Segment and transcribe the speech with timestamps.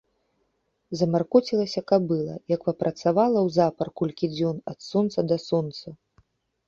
[1.01, 5.87] Замаркоцілася кабыла, як папрацавала ўзапар колькі дзён ад сонца да сонца.